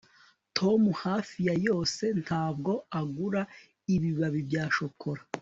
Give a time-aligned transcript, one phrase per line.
[0.57, 3.41] tom hafi ya yose ntabwo agura
[3.95, 5.21] ibibari bya shokora